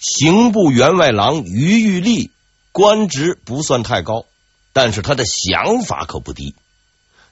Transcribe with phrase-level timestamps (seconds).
[0.00, 2.30] 刑部员外郎于玉立
[2.72, 4.24] 官职不算太高，
[4.72, 6.54] 但是他的想法可不低，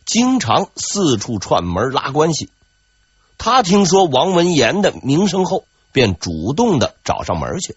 [0.05, 2.51] 经常四处串门拉关系。
[3.39, 7.75] 他听说王文言的名声后，便主动的找上门去，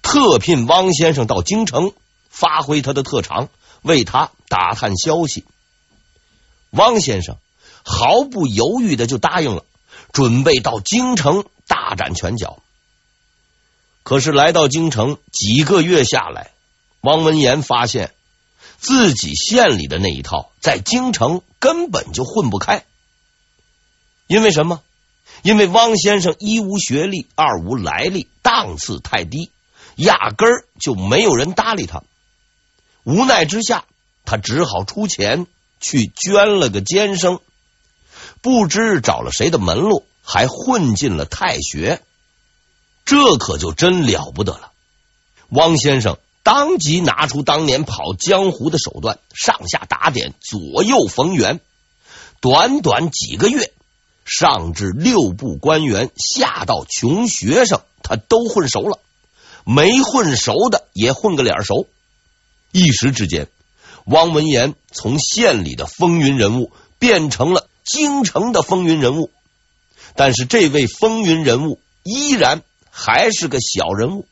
[0.00, 1.92] 特聘汪先生到京城，
[2.30, 3.50] 发挥他的特长，
[3.82, 5.44] 为他打探消息。
[6.70, 7.36] 汪先生
[7.84, 9.64] 毫不犹豫的就答应了，
[10.12, 12.60] 准备到京城大展拳脚。
[14.04, 16.52] 可是来到京城几个月下来，
[17.00, 18.12] 汪文言发现
[18.78, 22.84] 自己县里的那一套在京城根本就混不开，
[24.26, 24.82] 因为什么？
[25.42, 29.50] 因为汪先生一无学历，二无来历，档次太低，
[29.96, 32.02] 压根儿就没有人搭理他。
[33.04, 33.84] 无奈之下，
[34.24, 35.46] 他只好出钱
[35.80, 37.40] 去捐了个监生，
[38.42, 42.02] 不知找了谁的门路，还混进了太学。
[43.04, 44.72] 这可就真了不得了。
[45.50, 51.60] 汪先生当即拿出当年跑江湖的手段，上下打点，左右逢源，
[52.40, 53.72] 短短几个月。
[54.26, 58.98] 上至六部官员，下到穷学生，他都混熟了。
[59.64, 61.86] 没混熟的也混个脸熟。
[62.72, 63.48] 一时之间，
[64.06, 69.30] 汪文言从县里的风云人物变成了京城的风云人物。
[70.16, 72.62] 但是，这位风云人物依然
[72.96, 74.24] 还是个小人物，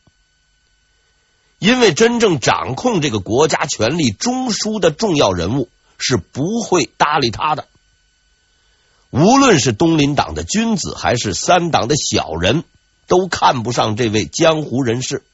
[1.58, 5.68] 因为真正掌控这个国家权力中枢的重要人物
[5.98, 7.66] 是不会搭理他的。
[9.10, 12.62] 无论是东林党的君子，还是三党的小人，
[13.08, 15.24] 都看不上这位江湖人士。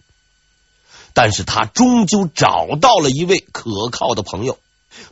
[1.13, 4.59] 但是他终究找到了一位可靠的朋友，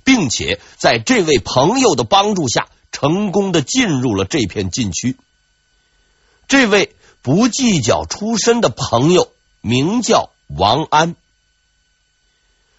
[0.05, 5.17] 并且在这位朋友的帮助下，成功的进入了这片禁区。
[6.48, 6.95] 这位
[7.27, 11.16] 不计较出身的朋友名叫王安。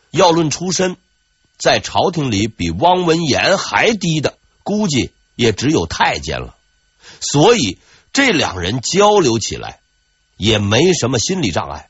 [0.09, 0.95] 要论出身，
[1.57, 5.11] 在朝廷里比汪文言还低的，估计。
[5.35, 6.55] 也只有太监了，
[7.19, 7.77] 所以
[8.11, 9.81] 这两人交流起来
[10.35, 11.89] 也没什么心理障碍。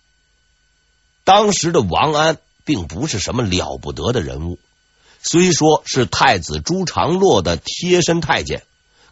[1.24, 4.60] 当时的王安并不是什么了不得的人物，
[5.24, 8.64] 虽说是太子朱常洛的贴身太监，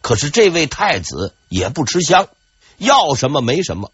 [0.02, 2.28] 可是这位太子也不吃香，
[2.78, 3.92] 要什么没什么，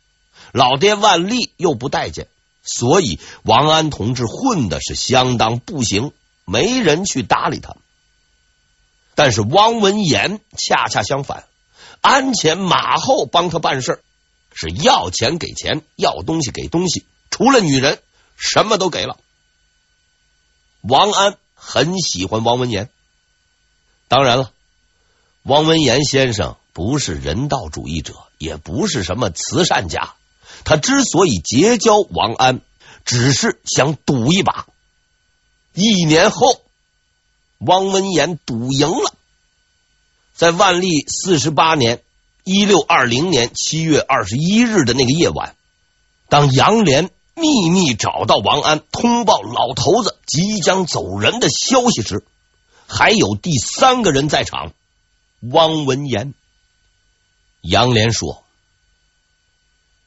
[0.52, 2.28] 老爹万历又不待见，
[2.62, 6.12] 所以王安同志混的是相当不行，
[6.44, 7.76] 没人去搭理他。
[9.14, 11.44] 但是汪文言恰恰相反，
[12.00, 14.02] 鞍前马后帮他办事，
[14.54, 18.00] 是要钱给钱，要东西给东西，除了女人
[18.36, 19.18] 什么都给了。
[20.80, 22.88] 王安很喜欢汪文言，
[24.08, 24.50] 当然了，
[25.44, 30.14] 汪文言先生不是人道主义者，也不是什么慈善家，
[30.64, 32.60] 他之所以结交王安，
[33.04, 34.66] 只是想赌一把。
[35.74, 36.60] 一年后。
[37.64, 39.14] 汪文言赌赢了，
[40.34, 42.02] 在万历四十八年
[42.42, 45.54] （一六二零年）七月二十一日的那个夜晚，
[46.28, 52.24] 当杨连秘密找到王安，通报老头子即将走人的消息时，
[52.88, 54.72] 还有第三个人在场——
[55.42, 56.34] 汪文言。
[57.62, 58.44] 杨连说：“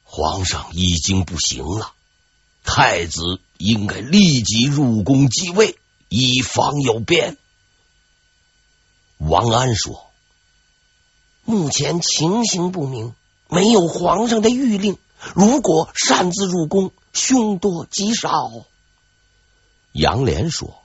[0.03, 1.93] 皇上已经不行了，
[2.63, 5.77] 太子应该立即入宫继位，
[6.09, 7.37] 以防有变。”
[9.19, 10.07] 王安说
[11.43, 13.13] ：“目前情形不明，
[13.49, 14.97] 没有皇上的谕令。
[15.33, 18.29] 如果擅自入宫，凶多吉少。”
[19.91, 20.81] 杨连说：“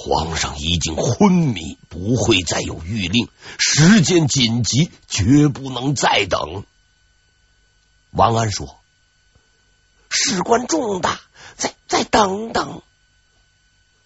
[0.00, 3.28] 皇上已经昏迷，不会再有御令。
[3.58, 6.64] 时间紧急，绝不能再等。”
[8.12, 8.78] 王安说
[10.08, 11.20] ：“事关重大，
[11.56, 12.82] 再再等等。”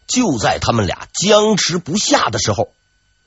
[0.08, 2.72] 就在他们俩僵持不下的时候，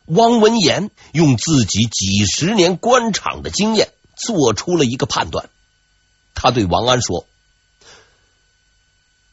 [0.06, 5.50] 汪文言用自己几十年官场的经验做出了一个判断。
[6.34, 7.28] 他对王安说：“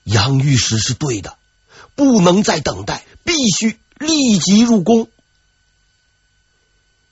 [0.05, 1.37] 杨御史是对的，
[1.95, 5.09] 不能再等待，必须立即入宫。”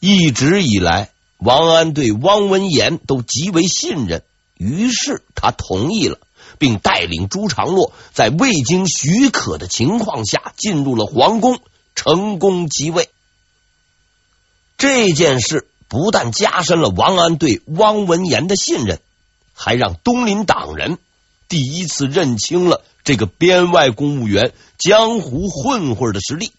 [0.01, 4.23] 一直以来，王安对汪文言都极为信任，
[4.57, 6.19] 于是他同意了。
[6.59, 11.59] 并带领朱常洛在未经许可的情况下进入了皇宫，
[11.95, 13.09] 成功即位。
[14.77, 19.01] 这件事不但加深了王安对汪文言的信任，
[19.55, 20.99] 还让东林党人
[21.51, 26.53] 第一次认清了这个编外公务员、江湖混混的实力。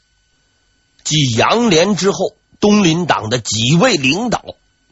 [1.06, 4.44] 继杨连之后，东林党的几位领导，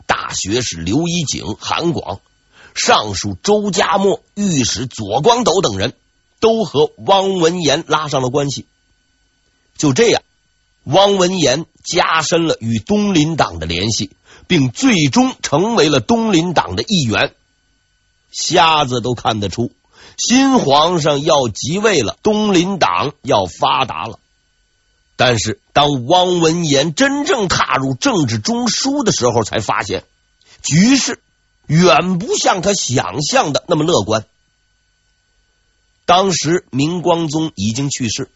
[0.08, 2.22] 大学士刘一景、韩广。
[2.74, 5.94] 尚书周家默、御史左光斗等人
[6.40, 8.66] 都和汪文言拉上了关系。
[9.78, 10.24] 就这样，
[10.86, 14.12] 汪文言加深了与东林党的联系，
[14.48, 17.36] 并最终成为了东林党的一员。
[18.32, 19.72] 瞎子都看得出，
[20.18, 24.20] 新皇上要即位了，东林党要发达了。
[25.16, 30.06] 但是，当汪文言真正踏入政治中枢的时候，才发现
[30.64, 31.22] 局势
[31.68, 34.26] 远不像他想象的那么乐观。
[36.06, 38.30] 当时明光宗已经去世，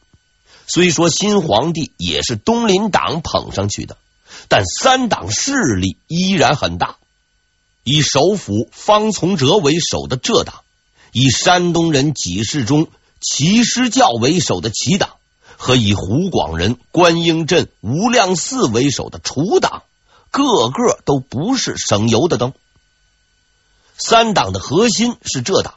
[0.67, 3.97] 虽说新皇帝也是东林党捧上去的，
[4.49, 6.97] 但三党势力依然很大。
[7.85, 10.62] 以首辅方从哲为首的浙党，
[11.13, 12.87] 以山东人几世中
[13.21, 15.11] 齐师教为首的齐党。
[15.55, 19.83] 和以湖广人观音镇无量寺为首的楚党，
[20.29, 22.53] 个个都不是省油的灯。
[23.97, 25.75] 三党的核心是浙党，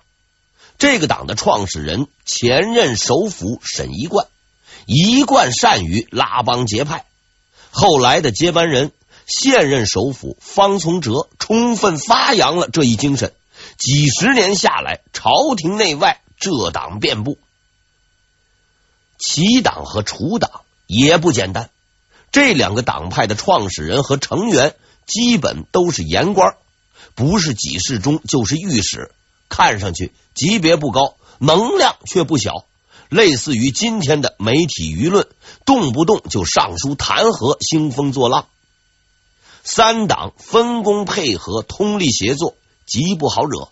[0.79, 4.27] 这个党的创始人前任首辅沈一贯，
[4.87, 7.05] 一贯善于拉帮结派。
[7.71, 8.91] 后来的接班人
[9.27, 13.33] 现任首辅方从哲，充分发扬了这一精神。
[13.79, 17.39] 几十年下来，朝廷内外浙党遍布。
[19.19, 21.71] 齐党和楚党也不简单，
[22.33, 24.75] 这两个党派的创始人和成员
[25.07, 26.57] 基本都是言官，
[27.15, 29.11] 不是给事中就是御史，
[29.49, 32.67] 看上去级别不高，能量却不小，
[33.09, 35.27] 类似于今天的媒体舆论，
[35.65, 38.47] 动不动就上书弹劾，兴风作浪。
[39.65, 42.55] 三党分工配合，通力协作，
[42.87, 43.69] 极不好惹。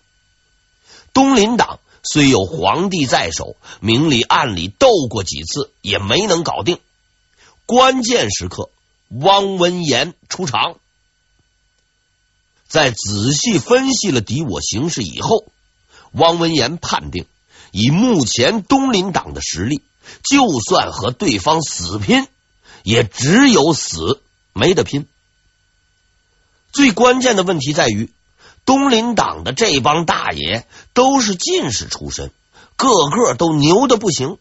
[1.13, 1.79] 东林党。
[2.07, 6.79] 虽有皇帝在手，明里暗里斗过几次，也没能搞定。
[7.65, 8.69] 关键时刻，
[9.09, 10.77] 汪文言出场，
[12.69, 15.47] 在仔细分析了敌我形势以后，
[16.13, 17.25] 汪文言判定，
[17.71, 19.81] 以目前东林党的实力，
[20.23, 22.29] 就算和对方死拼，
[22.83, 24.21] 也只有死，
[24.53, 25.09] 没得拼。
[26.71, 28.13] 最关键的问题在于。
[28.65, 32.31] 东林党的这帮大爷都是进士出身，
[32.77, 34.39] 个个都牛的不行，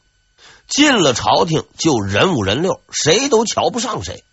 [0.68, 4.24] 进了朝廷就人五人六，谁都瞧不上谁，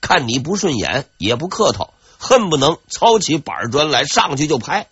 [0.00, 4.88] 看你不顺眼也不客套，恨不能操起板砖来上去就拍。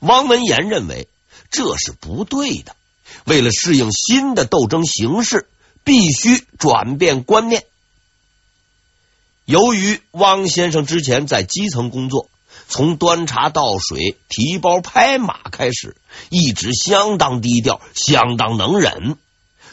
[0.00, 1.08] 汪文言认为
[1.50, 2.76] 这是不对的，
[3.24, 5.48] 为了适应新的斗争形势，
[5.84, 7.64] 必须转变观念。
[9.46, 12.28] 由于汪先生之前在基层工作。
[12.72, 15.94] 从端茶倒水、提包拍马开始，
[16.30, 19.18] 一直相当低调，相当能忍。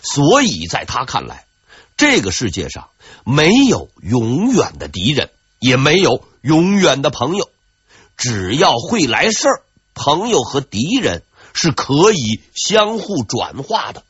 [0.03, 1.45] 所以在他看来，
[1.95, 2.89] 这个世界上
[3.23, 5.29] 没有永远的敌人，
[5.59, 7.49] 也没有永远的朋友。
[8.17, 9.63] 只要会来事儿，
[9.93, 11.23] 朋友和敌人
[11.53, 14.03] 是可以相互转化的。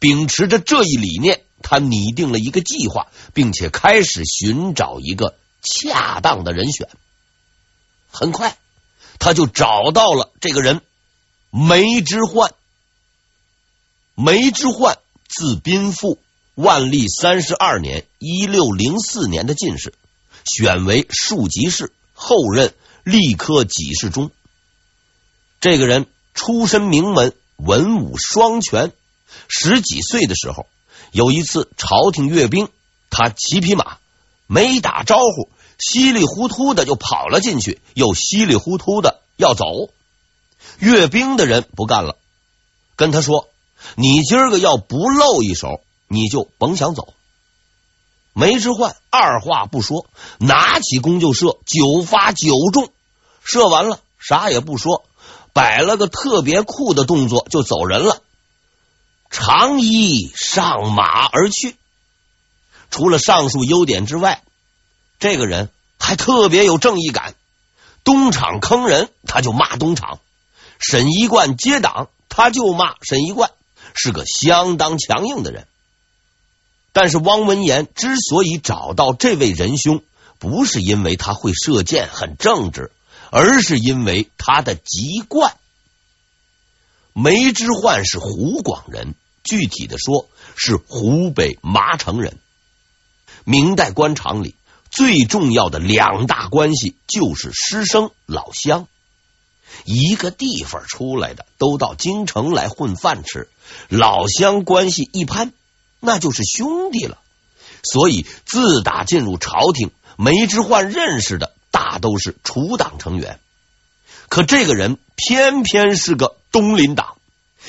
[0.00, 6.88] 秉持着这一理念，他拟定了一个计划，并且开始寻找一个恰当的人选。
[8.12, 8.56] 很快，
[9.18, 10.82] 他就找到了这个人
[11.50, 12.54] 梅之焕。
[14.14, 16.18] 梅之焕字宾父，
[16.54, 19.94] 万历三十二年（一六零四年）的进士，
[20.44, 22.74] 选为庶吉士，后任
[23.04, 24.30] 吏科给事中。
[25.60, 28.92] 这个人出身名门，文武双全。
[29.48, 30.66] 十几岁的时候，
[31.10, 32.68] 有一次朝廷阅兵，
[33.08, 33.96] 他骑匹马，
[34.46, 35.48] 没打招呼。
[35.78, 39.64] 稀里糊涂的就跑了进去，又稀里糊涂的要走。
[40.78, 42.16] 阅兵的人不干了，
[42.96, 43.48] 跟他说
[43.96, 47.14] ：“你今儿个要不露一手，你就甭想走。”
[48.34, 50.06] 梅之焕二话不说，
[50.38, 52.90] 拿起弓就射，九发九中。
[53.44, 55.04] 射完了，啥也不说，
[55.52, 58.22] 摆了个特别酷的动作就走人了，
[59.30, 61.76] 长衣上马而去。
[62.90, 64.42] 除了上述优点之外，
[65.22, 67.36] 这个人还特别有正义感，
[68.02, 70.18] 东厂坑人他就骂东厂，
[70.80, 73.52] 沈一贯接党他就骂沈一贯，
[73.94, 75.68] 是个相当强硬的人。
[76.92, 80.02] 但是汪文言之所以找到这位仁兄，
[80.40, 82.90] 不是因为他会射箭很正直，
[83.30, 85.54] 而是因为他的籍贯。
[87.12, 89.14] 梅之焕是湖广人，
[89.44, 92.40] 具体的说是湖北麻城人。
[93.44, 94.56] 明代官场里。
[94.92, 98.86] 最重要的两大关系就是师生老乡，
[99.86, 103.48] 一个地方出来的都到京城来混饭吃，
[103.88, 105.52] 老乡关系一攀，
[105.98, 107.18] 那就是兄弟了。
[107.82, 113.40] 所以自打进入朝廷，梅之焕认识的大都是楚党成员。
[114.28, 117.16] 可这个人偏偏是个东林党，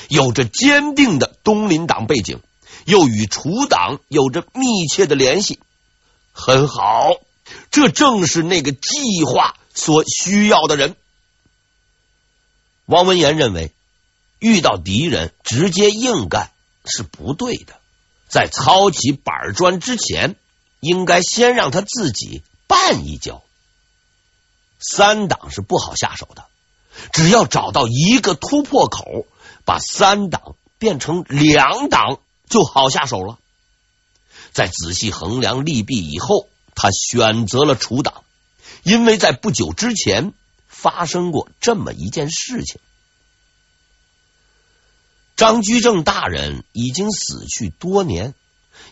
[0.09, 2.41] 有着坚定的东林党背景，
[2.85, 5.59] 又与楚党有着密切的联系。
[6.33, 7.11] 很好，
[7.71, 10.97] 这正是那个计划所需要的人。
[12.87, 13.71] 汪文言认为，
[14.39, 16.51] 遇到敌人直接硬干
[16.85, 17.75] 是不对的，
[18.27, 20.35] 在操起板砖之前，
[20.81, 23.41] 应该先让他自己绊一跤。
[24.79, 26.45] 三党是不好下手的，
[27.13, 29.25] 只要找到一个突破口，
[29.63, 33.37] 把三党变成两党就好下手了。
[34.53, 38.23] 在仔细衡量利弊以后，他选择了除党，
[38.83, 40.33] 因为在不久之前
[40.67, 42.79] 发生过这么一件事情。
[45.35, 48.35] 张居正大人已经死去多年，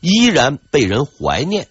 [0.02, 1.68] 依然被人怀念。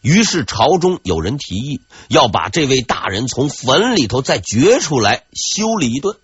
[0.00, 6.16] 于是朝中有人提议要把这位大人从坟里头再掘出来修理一顿。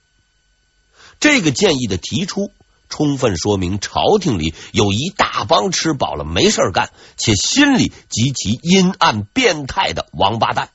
[1.19, 2.53] 这个建议的提出，
[2.89, 10.71] 充分说明朝廷里有一大帮吃饱了没事干，且心里极其阴暗变态的王八蛋。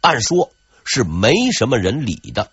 [0.00, 0.52] 按说
[0.84, 2.50] 是没什么人理的，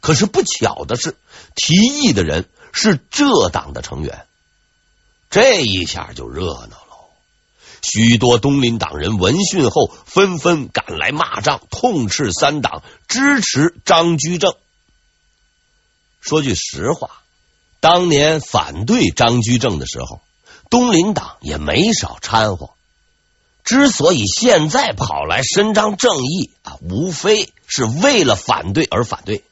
[0.00, 1.16] 可是不巧的是，
[1.54, 4.26] 提议的人是这党的成员，
[5.30, 6.88] 这一下就热闹了。
[7.82, 14.54] 许多东林党人闻讯后，纷纷赶来骂仗，痛斥三党，支持张居正。
[16.20, 17.21] 说句实话，
[17.82, 20.20] 当年反对张居正的时候，
[20.70, 22.70] 东林党也没少掺和。
[23.64, 29.42] 之所以现在跑来伸张正义啊，无非是为了反对而反对。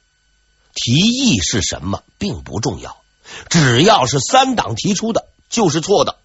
[0.75, 3.03] 提议是什么并不重要，
[3.49, 6.17] 只要是三党提出的，就是错的。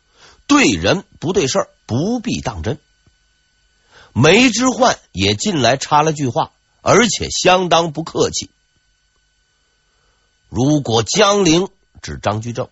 [0.45, 2.77] 对人不对事儿，不必当真。
[4.13, 6.51] 梅之焕也进来插了句话，
[6.83, 8.51] 而且相当不客气。
[10.49, 11.67] 如果江陵
[12.01, 12.69] 指张居正，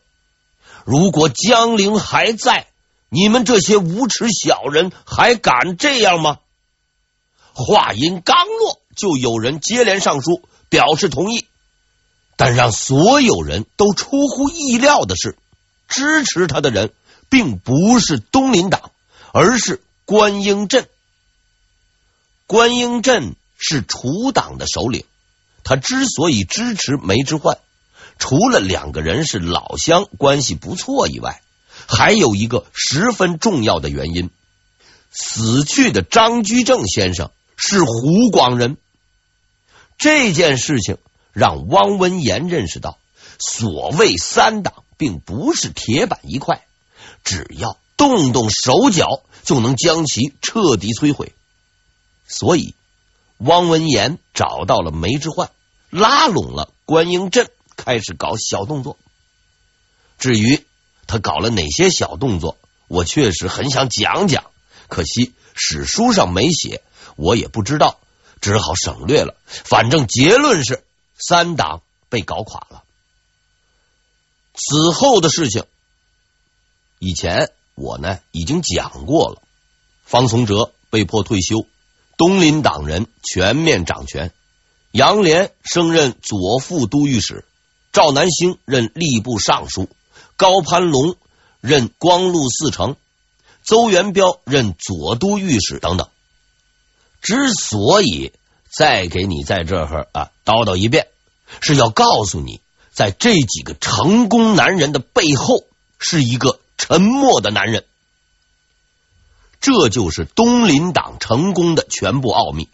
[0.85, 2.67] 如果江陵还在，
[3.09, 6.39] 你们这些无耻小人还敢这样吗？
[7.53, 11.47] 话音刚落，就有人接连上书表示同意。
[12.35, 15.37] 但让所有人都出乎意料的是，
[15.87, 16.91] 支持他的人。
[17.29, 18.91] 并不是东林党，
[19.31, 20.87] 而是关英镇。
[22.45, 25.03] 关英镇是楚党的首领，
[25.63, 27.57] 他之所以支持梅之焕，
[28.17, 31.41] 除了两个人是老乡，关系不错以外，
[31.87, 34.29] 还有一个十分重要的原因：
[35.11, 38.77] 死去的张居正先生是湖广人。
[39.97, 40.97] 这件事情
[41.33, 42.97] 让汪文言认识到，
[43.39, 46.65] 所谓三党并不是铁板一块。
[47.23, 51.33] 只要动动手脚，就能将其彻底摧毁。
[52.27, 52.75] 所以，
[53.37, 55.51] 汪文言找到了梅之焕，
[55.89, 58.97] 拉拢了关英镇，开始搞小动作。
[60.17, 60.65] 至于
[61.07, 64.45] 他搞了哪些小动作，我确实很想讲讲，
[64.87, 66.81] 可惜史书上没写，
[67.15, 67.99] 我也不知道，
[68.39, 69.35] 只好省略了。
[69.45, 70.83] 反正结论是，
[71.17, 72.83] 三党被搞垮了。
[74.53, 75.65] 此后的事情。
[76.99, 79.41] 以前我呢已经讲过了，
[80.05, 81.65] 方从哲被迫退休，
[82.17, 84.31] 东林党人全面掌权，
[84.91, 87.45] 杨连升任左副都御史，
[87.93, 89.87] 赵南星任吏部尚书，
[90.35, 91.15] 高攀龙
[91.61, 92.97] 任光禄寺丞，
[93.63, 96.09] 邹元标任左都御史等等。
[97.21, 98.33] 之所以
[98.69, 101.07] 再给你在这儿啊叨叨一遍，
[101.61, 102.59] 是要告诉你，
[102.91, 105.63] 在这几个成功男人的背后
[105.97, 106.59] 是一个。
[106.75, 107.85] 沉默的男人，
[109.61, 112.67] 这就是东林党成功的全部奥秘。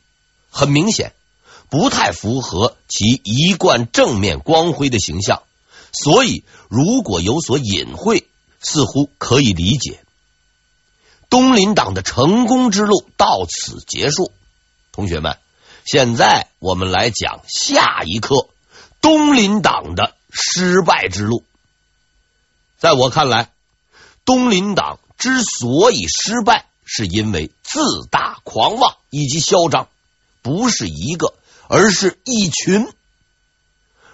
[0.50, 1.14] 很明显，
[1.70, 5.44] 不太符合其一贯正面光辉的形象，
[5.92, 8.26] 所以如果有所隐晦，
[8.60, 10.04] 似乎可以理解。
[11.30, 14.32] 东林党的成功之路到此结束。
[14.92, 15.38] 同学们，
[15.86, 18.48] 现在我们来讲下一课：
[19.00, 21.44] 东林党的失败之路。
[22.78, 23.50] 在我看来。
[24.26, 29.88] 东林党之所以失败，是因为自大、狂妄以及嚣张，
[30.44, 31.34] 不是一个，
[31.70, 32.86] 而是一群。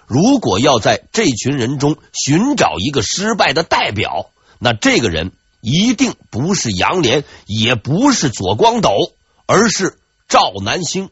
[0.06, 8.90] 如果要在这群人中寻找一个失败的代表，那这个人一定不是杨连，也不是左光斗，
[9.46, 9.98] 而是
[10.28, 11.10] 赵南星。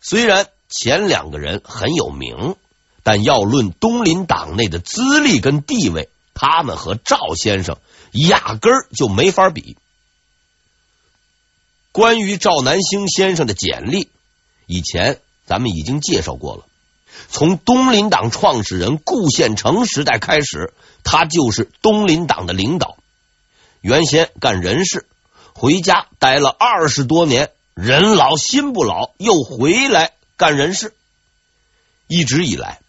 [0.00, 2.56] 虽然前两个人很有名，
[3.04, 6.08] 但要论东林党内的资历跟地位。
[6.36, 7.78] 他们和赵先生
[8.10, 9.76] 压根儿就没法比。
[11.92, 14.08] 关于赵南星先生的简历，
[14.66, 16.64] 以前咱们已经介绍过了。
[17.28, 20.72] 从东林党创始人顾献成时代开始，
[21.04, 22.96] 他就是东林党的领导。
[23.80, 25.06] 原先干人事，
[25.54, 30.92] 回家待了二十多年，人老心不老，又回来干人事。
[32.08, 32.80] 一直以来，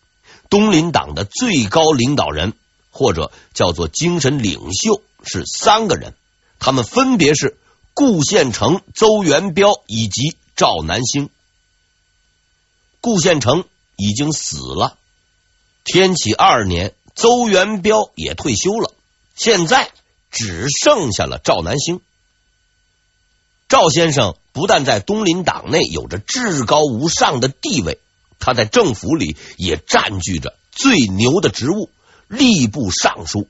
[0.50, 2.54] 东林党的最高领导人
[2.90, 6.16] 或者叫做精神领袖是三个人，
[6.58, 7.58] 他们分别是
[7.94, 11.30] 顾献成、邹元标以及赵南星。
[13.06, 13.66] 顾献成
[13.98, 14.98] 已经死了，
[15.84, 18.92] 天启二年，邹元标也退休了，
[19.36, 19.92] 现在。
[20.38, 22.02] 只剩下了赵南星。
[23.70, 28.00] 赵先生不但在东林党内有着至高无上的地位，
[28.38, 31.90] 他在政府里也占据着最牛的职务——
[32.28, 33.48] 吏部尚书，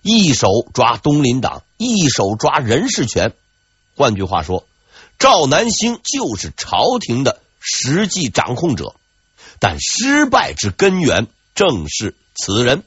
[0.00, 3.34] 一手抓东林党，一手抓人事权。
[3.94, 4.66] 换句话说，
[5.18, 8.94] 赵南星就是朝廷的实际掌控者。
[9.58, 12.82] 但失败之根源正是此人。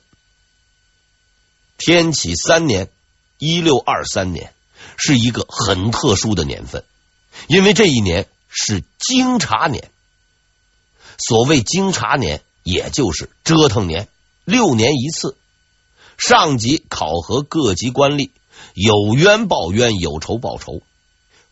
[1.77, 2.89] 天启三年，
[3.39, 4.53] 一六二三年，
[4.98, 6.84] 是一个很特殊的年份，
[7.48, 9.89] 因为这一年是京察年。
[11.17, 14.07] 所谓京察年，也就是折腾年，
[14.43, 15.36] 六年一次。
[16.17, 18.31] 上级考核各级官吏，
[18.74, 20.81] 有冤报冤，有仇报仇。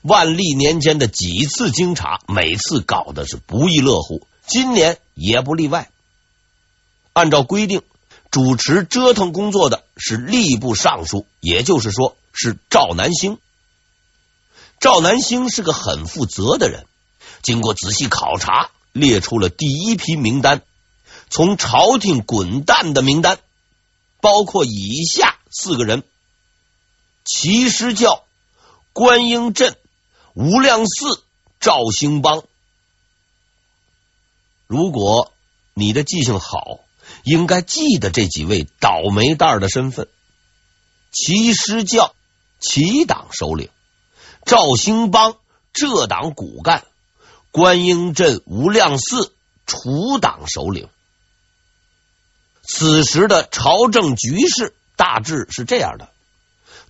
[0.08, 5.90] 万历年间的几次京察，每次搞的是不亦乐乎，今年也不例外。
[7.14, 7.82] 按照规定。
[8.32, 13.38] 主持折腾工作的是吏部尚书，也就是说是赵南星。
[14.82, 16.86] 赵南星是个很负责的人，
[17.44, 20.64] 经过仔细考察，列出了第一批名单，
[21.30, 23.40] 从朝廷滚蛋的名单，
[24.20, 26.04] 包括以下四个人：
[27.24, 28.26] 齐师教、
[28.92, 29.78] 关英镇、
[30.36, 31.24] 无量寺、
[31.60, 32.44] 赵兴邦。
[34.68, 35.34] 如果
[35.74, 36.80] 你的记性好。
[37.24, 40.08] 应该记得这几位倒霉蛋儿的身份：
[41.12, 42.16] 齐师教，
[42.60, 43.70] 齐党首领；
[44.44, 45.38] 赵兴邦，
[45.72, 46.82] 浙党骨干；
[47.52, 49.34] 关英镇、无量寺，
[49.68, 50.90] 楚党首领。
[52.64, 56.10] 此时的朝政局势大致是这样的：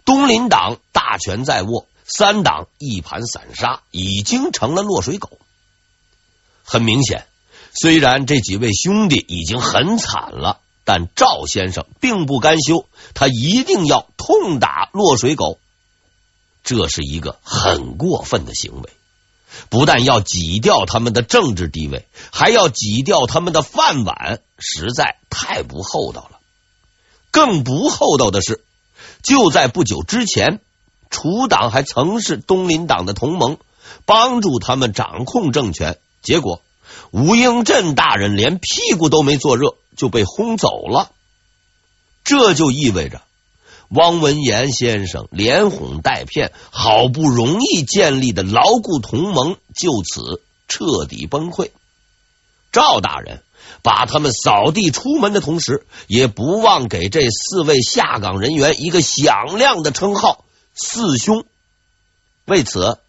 [0.05, 5.39] 东林党大权在握，三党一盘散沙，已经成了落水狗。
[6.63, 7.27] 很明显。
[7.77, 15.59] 虽然这几位兄弟已经很惨了，但赵先生并不甘休，他一定要痛打落水狗。
[16.63, 18.89] 这是一个很过分的行为，
[19.69, 26.39] 不但要挤掉他们的政治地位，还要挤掉他们的饭碗，实在太不厚道了。
[27.29, 28.63] 更不厚道的是，
[29.21, 30.61] 就在不久之前，
[31.09, 33.57] 楚党还曾是东林党的同盟，
[34.05, 36.61] 帮助他们掌控政权，结果。
[37.11, 41.11] 吴英镇大人连屁股都没坐热就被轰走了，
[42.23, 43.21] 这就意味着
[43.89, 51.71] 汪文言先生连哄带骗，好不容易建立的牢固同盟就此彻底崩溃。
[52.71, 53.41] 赵大人
[53.81, 60.44] 把他们扫地出门的同时，也不忘给这四位下岗人员一个响亮的称号
[60.75, 61.45] “四兄”。
[62.45, 62.99] 为此，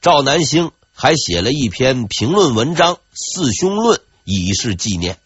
[0.00, 0.72] 赵南星。
[1.00, 5.20] 还写了一篇评论文章《四兄论》，以示纪念。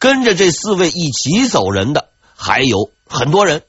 [0.00, 3.62] 跟着这四位一起走人的还有很多人，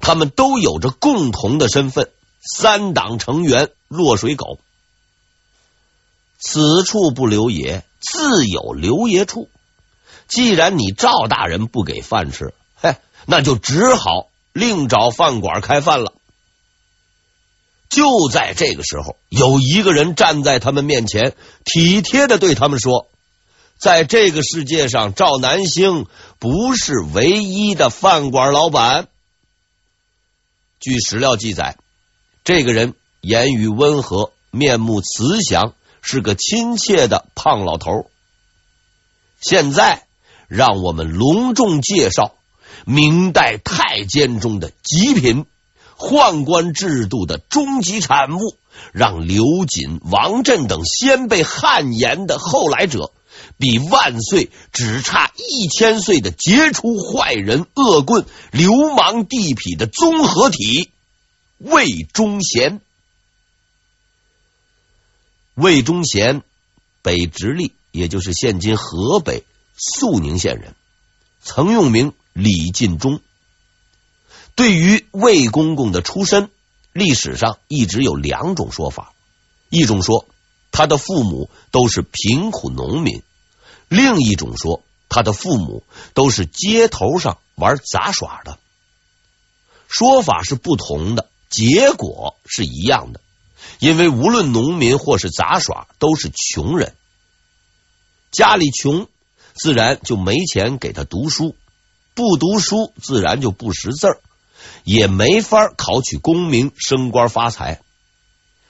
[0.00, 2.10] 他们都有着共同的身份——
[2.54, 4.58] 三党成员、落水狗。
[6.38, 9.48] 此处不留爷，自有留爷处。
[10.28, 16.14] 既然你赵大人不给饭吃，嘿，那就只好另找饭馆开饭了。
[17.90, 23.08] 就在这个时候，有一个人站在他们面前，体贴的对他们说
[23.78, 26.06] ：“在这个世界上，赵南星
[26.38, 29.08] 不是唯一的饭馆老板。”
[30.80, 31.76] 据史料记载，
[32.44, 38.08] 这个人言语温和，面目慈祥，是个亲切的胖老头。
[39.40, 40.06] 现在，
[40.46, 42.34] 让我们隆重介绍
[42.84, 45.46] 明代太监中的极品。
[45.96, 48.56] 宦官制度的终极产物，
[48.92, 53.12] 让刘瑾、王震等先辈汗颜的后来者，
[53.58, 60.90] 比万岁只差一千岁的杰出坏人、恶棍、流氓地痞的综合体——
[61.58, 62.80] 魏忠贤。
[65.54, 66.42] 魏忠贤，
[67.02, 69.44] 北直隶，也就是现今河北
[69.76, 70.74] 肃宁县人，
[71.40, 73.20] 曾用名李进忠。
[74.54, 76.50] 对于魏公公的出身，
[76.92, 79.14] 历史上一直有两种说法。
[79.70, 80.26] 一种说
[80.70, 83.22] 他的父母都是贫苦农民；
[83.88, 88.58] 另一种说，他的父母都是街头上玩杂耍的。
[89.88, 93.20] 说法是不同的，结果是一样的，
[93.78, 96.94] 因为无论农民或是杂耍，都是穷人，
[98.30, 99.08] 家里穷，
[99.54, 101.54] 自然就没钱给他读书，
[102.14, 104.20] 不读书，自然就不识字儿，
[104.84, 107.80] 也没法考取功名、升官发财。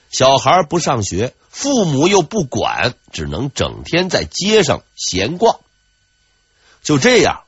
[0.09, 5.59] 小孩不上学，父母又不管，只能整天在街上闲逛。
[6.83, 7.41] 就这样。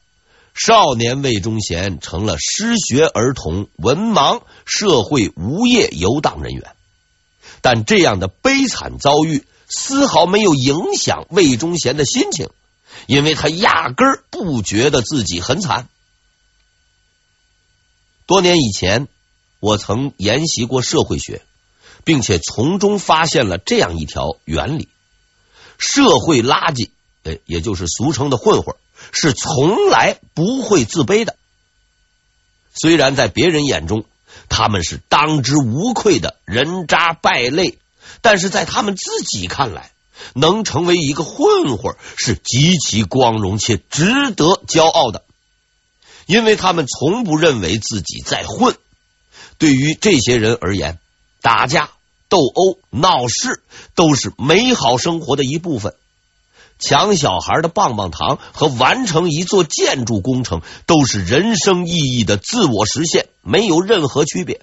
[0.59, 6.75] 少年魏忠贤成了失学儿童、文盲、社会无业游荡人员，
[7.61, 12.49] 但这样的悲惨遭遇丝毫没有影响魏忠贤的心情，
[13.05, 15.87] 因为他压根儿不觉得自己很惨。
[18.25, 19.07] 多年以前，
[19.59, 21.41] 我曾研习过社会学，
[22.03, 24.89] 并且从中发现了这样一条原理：
[25.77, 26.89] 社会垃圾，
[27.23, 28.75] 呃，也就是俗称的混混。
[29.11, 31.35] 是从来不会自卑的。
[32.73, 34.05] 虽然在别人眼中
[34.49, 37.77] 他们是当之无愧的人渣败类，
[38.21, 39.91] 但是在他们自己看来，
[40.33, 45.23] 能成为一个混混是极其光荣且值得骄傲的，
[46.25, 48.75] 因为他们从不认为自己在混。
[49.57, 50.99] 对于这些人而言，
[51.41, 51.89] 打架、
[52.29, 53.63] 斗殴、闹事
[53.95, 55.95] 都是美好生活的一部分。
[56.79, 64.61] 抢小孩的棒棒糖和完成一座建筑工程都是人生意义的自我实现，没有任何区别。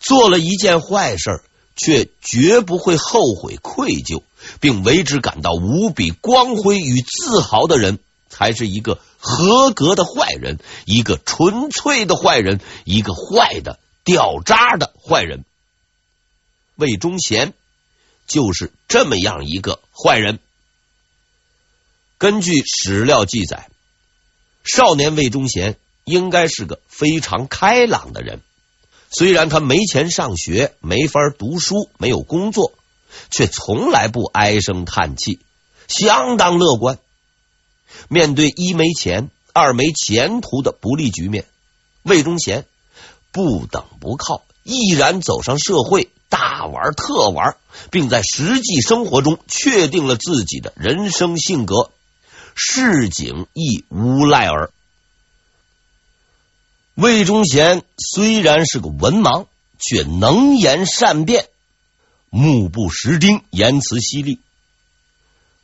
[0.00, 1.44] 做了一件坏事，
[1.76, 4.22] 却绝不会后悔愧疚，
[4.60, 15.44] 并为之感到无比光辉与自豪的人，才是一个合格的坏人，一个纯粹的坏人，一个坏的掉渣的坏人。
[16.76, 17.54] 魏忠贤。
[18.24, 20.38] 就是这么样一个坏人。
[22.18, 23.68] 根据史料记载，
[24.64, 28.40] 少年魏忠贤应该是个非常开朗的人。
[29.12, 32.72] 虽然他没钱上学，没法读书，没有工作，
[33.30, 35.38] 却从来不唉声叹气，
[35.86, 36.98] 相当乐观。
[38.08, 41.44] 面对一没钱、二没前途的不利局面，
[42.02, 42.64] 魏忠贤
[43.30, 46.08] 不等不靠，毅然走上社会。
[46.30, 47.56] 大玩特玩，
[47.90, 51.90] 并在实际生活中确定了自己的人生性格。
[52.54, 54.70] 市井亦无赖儿。
[56.94, 59.46] 魏忠贤虽然是个文盲，
[59.78, 61.46] 却能言善辩，
[62.28, 64.38] 目不识丁，言辞犀利。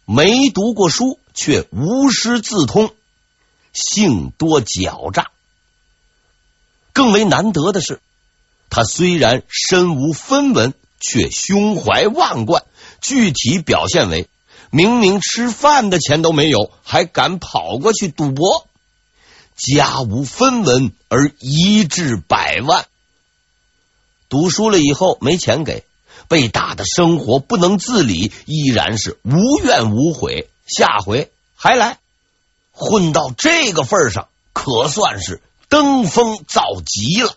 [0.07, 2.93] 没读过书，却无师自通，
[3.75, 5.31] 性多狡诈。
[6.95, 8.01] 更为难得的是。
[8.71, 12.65] 他虽然身无分文，却胸怀万贯。
[13.03, 14.29] 具体表现为：
[14.71, 18.68] 明明吃饭的钱都没有，还敢跑过去赌博；
[19.59, 22.87] 家无分文而一至百万。
[24.29, 25.85] 赌输了以后没钱给，
[26.29, 30.49] 被打的生活不能自理，依然是无怨无悔。
[30.67, 31.99] 下回还来，
[32.73, 37.35] 混到这个份上，可算是登峰造极了。